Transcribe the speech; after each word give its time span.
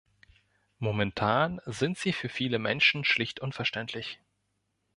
Momentan 0.79 1.61
sind 1.67 1.95
sie 1.95 2.11
für 2.11 2.27
viele 2.27 2.57
Menschen 2.57 3.03
schlicht 3.05 3.39
unverständlich. 3.39 4.19